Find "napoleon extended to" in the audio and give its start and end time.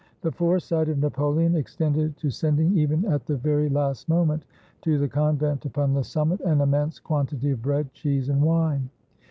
0.97-2.31